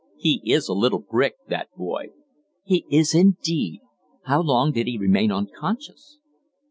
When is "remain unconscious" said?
4.97-6.17